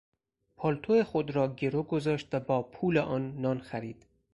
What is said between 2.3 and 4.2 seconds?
و با پول آن نان خرید.